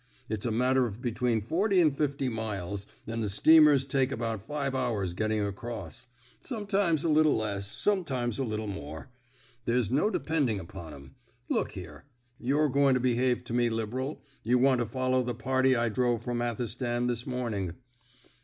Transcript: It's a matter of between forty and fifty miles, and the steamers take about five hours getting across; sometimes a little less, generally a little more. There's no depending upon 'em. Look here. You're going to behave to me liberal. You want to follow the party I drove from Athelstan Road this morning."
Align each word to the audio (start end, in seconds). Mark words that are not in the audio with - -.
It's 0.29 0.47
a 0.47 0.51
matter 0.51 0.87
of 0.87 0.99
between 0.99 1.41
forty 1.41 1.79
and 1.79 1.95
fifty 1.95 2.27
miles, 2.27 2.87
and 3.05 3.21
the 3.21 3.29
steamers 3.29 3.85
take 3.85 4.11
about 4.11 4.41
five 4.41 4.73
hours 4.73 5.13
getting 5.13 5.41
across; 5.41 6.07
sometimes 6.39 7.03
a 7.03 7.07
little 7.07 7.37
less, 7.37 7.83
generally 7.85 8.35
a 8.35 8.43
little 8.43 8.65
more. 8.65 9.09
There's 9.65 9.91
no 9.91 10.09
depending 10.09 10.59
upon 10.59 10.95
'em. 10.95 11.13
Look 11.51 11.73
here. 11.73 12.05
You're 12.39 12.67
going 12.69 12.95
to 12.95 12.99
behave 12.99 13.43
to 13.43 13.53
me 13.53 13.69
liberal. 13.69 14.23
You 14.41 14.57
want 14.57 14.79
to 14.79 14.87
follow 14.87 15.21
the 15.21 15.35
party 15.35 15.75
I 15.75 15.87
drove 15.89 16.23
from 16.23 16.41
Athelstan 16.41 17.01
Road 17.03 17.09
this 17.11 17.27
morning." 17.27 17.75